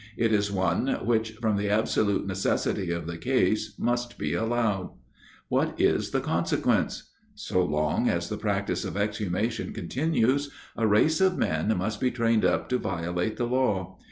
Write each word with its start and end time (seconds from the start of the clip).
It 0.17 0.33
is 0.33 0.51
one, 0.51 0.87
which, 1.05 1.33
from 1.33 1.57
the 1.57 1.69
absolute 1.69 2.25
necessity 2.25 2.89
of 2.89 3.05
the 3.05 3.19
case, 3.19 3.75
must 3.77 4.17
be 4.17 4.33
allowed. 4.33 4.89
What 5.47 5.79
is 5.79 6.09
the 6.09 6.21
consequence? 6.21 7.11
So 7.35 7.63
long 7.63 8.09
as 8.09 8.27
the 8.27 8.35
practice 8.37 8.83
of 8.83 8.97
exhumation 8.97 9.73
continues, 9.73 10.49
a 10.75 10.87
race 10.87 11.21
of 11.21 11.37
men 11.37 11.77
must 11.77 11.99
be 11.99 12.09
trained 12.09 12.45
up 12.45 12.67
to 12.69 12.79
violate 12.79 13.37
the 13.37 13.45
law. 13.45 13.99